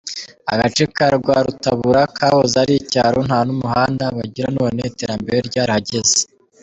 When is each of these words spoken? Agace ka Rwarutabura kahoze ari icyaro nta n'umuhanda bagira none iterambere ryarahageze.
Agace 0.53 0.83
ka 0.95 1.05
Rwarutabura 1.17 2.01
kahoze 2.17 2.55
ari 2.63 2.73
icyaro 2.81 3.19
nta 3.27 3.39
n'umuhanda 3.47 4.03
bagira 4.17 4.47
none 4.59 4.79
iterambere 4.91 5.37
ryarahageze. 5.49 6.19